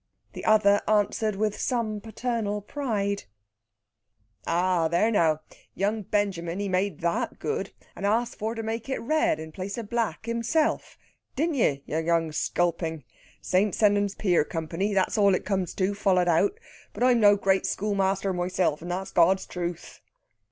[0.33, 3.25] The other answered with some paternal pride:
[4.47, 5.41] "Ah, there now!
[5.75, 9.77] Young Benjamin, he made that good, and asked for to make it red in place
[9.77, 10.97] of black himself!
[11.35, 13.03] Didn't ye, ye young sculping?
[13.43, 13.75] St.
[13.75, 16.59] Sennans Pier Company, that's all it comes to, followed out.
[16.93, 20.01] But I'm no great schoolmaster myself, and that's God's truth."